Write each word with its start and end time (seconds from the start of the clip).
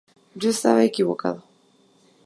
Yo 0.39 0.49
estaba 0.49 0.81
equivocado. 0.83 1.43